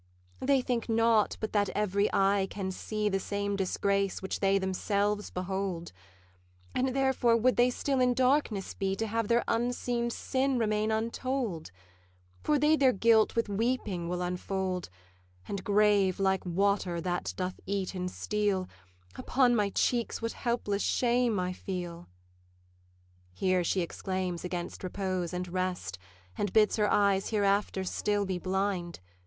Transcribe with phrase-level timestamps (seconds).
[0.39, 5.29] 'They think not but that every eye can see The same disgrace which they themselves
[5.29, 5.91] behold;
[6.73, 11.69] And therefore would they still in darkness be, To have their unseen sin remain untold;
[12.41, 14.89] For they their guilt with weeping will unfold,
[15.47, 18.67] And grave, like water that doth eat in steel,
[19.17, 22.07] Upon my cheeks what helpless shame I feel.'
[23.35, 25.99] Here she exclaims against repose and rest,
[26.39, 28.99] And bids her eyes hereafter still be blind.